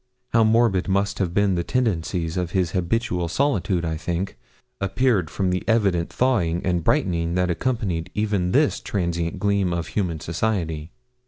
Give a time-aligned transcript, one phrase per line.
[0.33, 4.35] How morbid must have been the tendencies of his habitual solitude, I think,
[4.79, 10.19] appeared from the evident thawing and brightening that accompanied even this transient gleam of human
[10.19, 10.91] society.